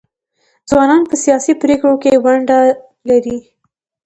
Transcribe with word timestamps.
ځوانان 0.69 1.01
په 1.09 1.15
سیاسي 1.23 1.53
پریکړو 1.61 1.95
کې 2.03 2.21
ونډه 2.23 2.59
لري. 3.09 3.37